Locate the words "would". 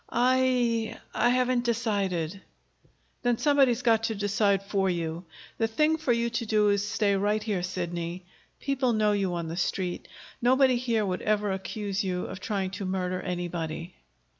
11.05-11.21